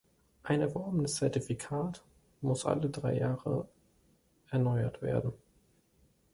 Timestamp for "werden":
5.03-5.31